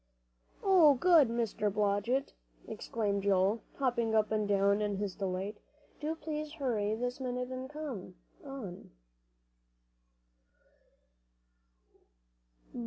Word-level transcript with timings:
"Oh, 0.63 0.95
good! 0.95 1.27
Mr. 1.29 1.71
Blodgett," 1.71 2.33
exclaimed 2.67 3.21
Joel, 3.21 3.61
hopping 3.75 4.15
up 4.15 4.31
and 4.31 4.47
down 4.47 4.81
in 4.81 4.95
his 4.97 5.13
delight. 5.13 5.59
"Do 5.99 6.15
please 6.15 6.53
hurry 6.53 6.95
this 6.95 7.19
minute 7.19 7.49
and 7.49 7.69
come 7.69 8.15
on." 8.43 8.89